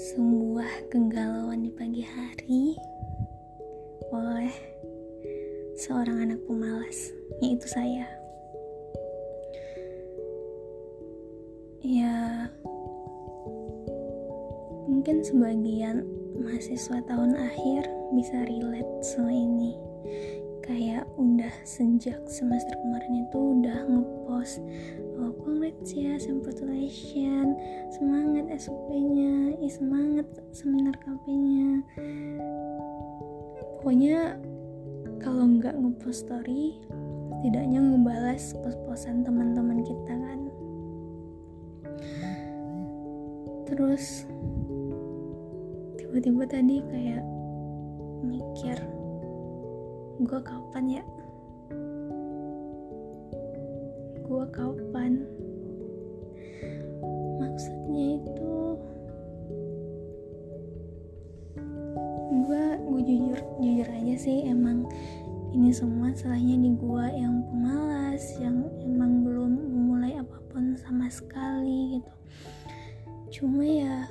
[0.00, 2.72] sebuah kegalauan di pagi hari
[4.08, 4.56] oleh
[5.76, 7.12] seorang anak pemalas,
[7.44, 8.08] yaitu saya.
[11.84, 12.48] Ya,
[14.88, 17.84] mungkin sebagian mahasiswa tahun akhir
[18.16, 19.76] bisa relate sama ini.
[20.70, 24.62] Kayak udah sejak semester kemarin itu udah ngepost
[25.18, 27.58] oh congrats ya congratulations
[27.90, 31.82] semangat SUP-nya ih semangat seminar KP-nya
[33.82, 34.38] pokoknya
[35.18, 36.78] kalau nggak ngepost story
[37.40, 40.40] setidaknya ngebalas post-postan teman-teman kita kan.
[43.64, 44.28] Terus
[45.96, 47.24] tiba-tiba tadi kayak
[48.20, 48.76] mikir
[50.20, 51.04] gue kapan ya?
[54.20, 55.24] Gue kapan?
[57.40, 58.56] Maksudnya itu
[62.30, 64.84] gue gue jujur jujur aja sih emang
[65.56, 71.96] ini semua salahnya di gue yang pemalas yang emang belum memulai apa pun sama sekali
[71.96, 72.12] gitu.
[73.40, 74.04] Cuma ya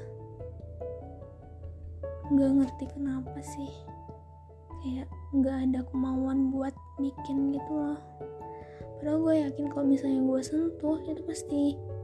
[2.33, 3.69] nggak ngerti kenapa sih
[4.79, 7.99] kayak nggak ada kemauan buat bikin gitu loh.
[8.99, 11.61] Padahal gue yakin kalau misalnya gue sentuh itu pasti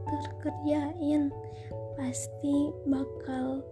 [0.08, 1.32] terkerjain.
[1.96, 2.56] Pasti
[2.88, 3.64] bakal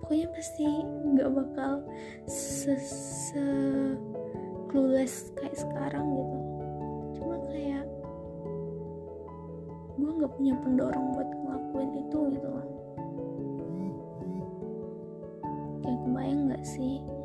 [0.00, 1.84] pokoknya pasti nggak bakal
[2.24, 3.46] se, se
[4.72, 6.38] clueless kayak sekarang gitu.
[7.20, 7.84] Cuma kayak
[10.00, 12.68] gue nggak punya pendorong buat ngelakuin itu gitu loh.
[15.80, 17.19] Kayak kebayang nggak sih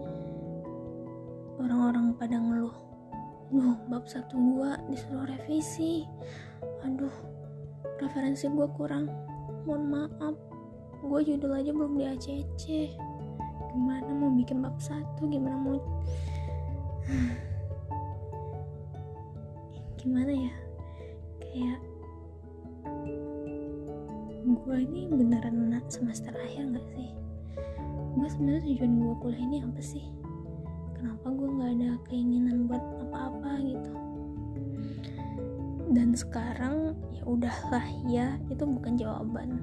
[1.60, 2.86] orang-orang pada ngeluh
[3.54, 6.02] Duh, bab satu gua disuruh revisi.
[6.82, 7.14] Aduh,
[8.02, 9.06] referensi gua kurang.
[9.70, 10.36] Mohon maaf,
[11.06, 12.98] gua judul aja belum di ACC.
[13.70, 15.30] Gimana mau bikin bab satu?
[15.30, 15.78] Gimana mau...
[20.02, 20.54] Gimana ya?
[21.46, 21.80] Kayak...
[24.46, 27.14] Gua ini beneran semester akhir gak sih?
[28.18, 30.06] Gue sebenarnya tujuan gue kuliah ini apa sih?
[31.06, 33.94] Kenapa gue nggak ada keinginan buat apa-apa gitu.
[35.94, 39.62] Dan sekarang ya udahlah ya itu bukan jawaban.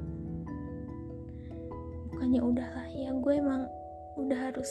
[2.14, 3.66] Bukannya udahlah ya gue emang
[4.22, 4.70] udah harus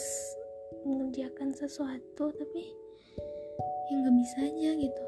[0.88, 2.64] mengerjakan sesuatu tapi
[3.92, 5.04] ya nggak bisa aja gitu.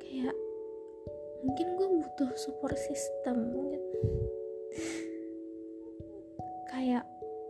[0.00, 0.36] Kayak
[1.44, 4.00] mungkin gue butuh support system gitu.
[6.72, 7.04] Kayak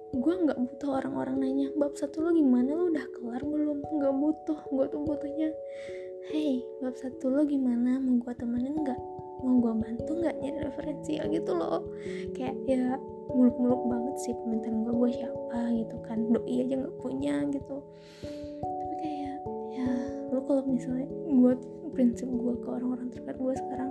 [0.08, 2.72] gue nggak butuh orang-orang nanya bab satu lo gimana?
[2.72, 3.78] Lo udah kelar belum?
[3.84, 5.48] Nggak butuh gue tuh butuhnya
[6.32, 8.00] hey bab satu lo gimana?
[8.00, 9.00] Mau gue temenin nggak?
[9.44, 11.24] Mau gue bantu nggak nyari referensi ya?
[11.28, 11.84] Gitu loh.
[12.32, 12.96] Kayak ya
[13.28, 15.58] muluk-muluk banget sih permintaan gue gue siapa?
[15.76, 16.18] Gitu kan.
[16.32, 17.76] Doi aja nggak punya gitu.
[18.64, 19.36] Tapi kayak
[19.76, 19.88] ya
[20.32, 21.52] lo kalau misalnya gue
[21.92, 23.90] prinsip gue ke orang-orang terdekat gue sekarang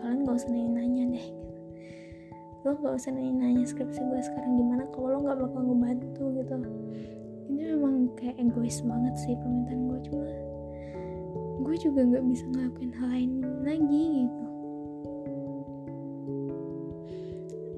[0.00, 1.26] kalian gak usah nanya-nanya deh
[2.64, 6.56] lo gak usah nanya-nanya skripsi gue sekarang gimana kalau lo gak bakal ngebantu gitu.
[7.52, 10.26] Ini memang kayak egois banget sih permintaan gue cuma
[11.64, 13.32] gue juga gak bisa ngelakuin hal lain
[13.68, 14.44] lagi gitu.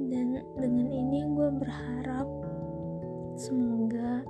[0.07, 2.29] Dan dengan ini gue berharap
[3.35, 4.23] semoga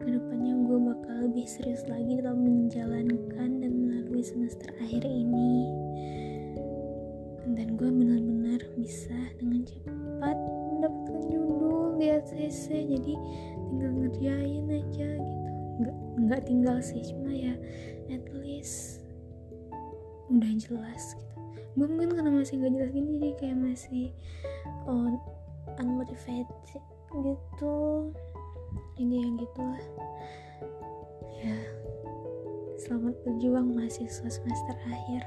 [0.00, 5.68] ke depannya gue bakal lebih serius lagi dalam menjalankan dan melalui semester akhir ini.
[7.46, 9.15] Dan gue benar-benar bisa
[9.66, 10.38] cepat
[10.78, 13.14] mendapatkan judul di ACC jadi
[13.66, 15.48] tinggal ngerjain aja gitu.
[15.76, 17.54] Nggak nggak tinggal sih cuma ya
[18.08, 19.02] at least
[20.30, 21.36] udah jelas gitu.
[21.76, 24.06] Gue mungkin karena masih nggak jelas gini jadi kayak masih
[24.88, 25.12] oh,
[25.82, 26.80] unmotivated
[27.12, 27.76] gitu.
[28.96, 29.84] Jadi ya gitulah.
[31.36, 31.56] Ya
[32.86, 35.24] selamat berjuang mahasiswa semester akhir